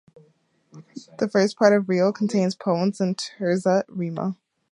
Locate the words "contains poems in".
2.11-3.13